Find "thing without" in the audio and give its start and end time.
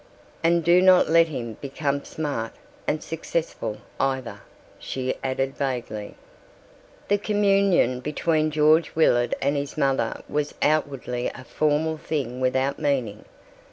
11.99-12.79